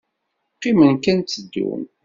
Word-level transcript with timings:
Qqimen 0.57 0.95
kan 1.03 1.17
tteddun. 1.19 1.83